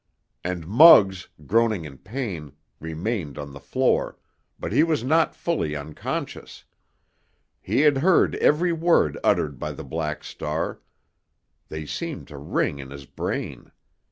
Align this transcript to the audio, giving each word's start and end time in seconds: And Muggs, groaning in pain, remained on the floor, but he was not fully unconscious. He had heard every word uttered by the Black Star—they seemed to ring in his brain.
And 0.43 0.65
Muggs, 0.65 1.27
groaning 1.45 1.85
in 1.85 1.99
pain, 1.99 2.53
remained 2.79 3.37
on 3.37 3.53
the 3.53 3.59
floor, 3.59 4.17
but 4.57 4.71
he 4.71 4.81
was 4.81 5.03
not 5.03 5.35
fully 5.35 5.75
unconscious. 5.75 6.63
He 7.61 7.81
had 7.81 7.99
heard 7.99 8.33
every 8.37 8.73
word 8.73 9.19
uttered 9.23 9.59
by 9.59 9.73
the 9.73 9.83
Black 9.85 10.23
Star—they 10.23 11.85
seemed 11.85 12.27
to 12.29 12.39
ring 12.39 12.79
in 12.79 12.89
his 12.89 13.05
brain. 13.05 13.71